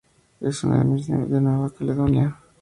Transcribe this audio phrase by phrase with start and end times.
[0.39, 2.35] Es un endemismo de Nueva Caledonia.